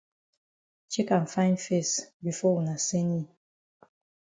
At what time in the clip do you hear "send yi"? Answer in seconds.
2.87-3.23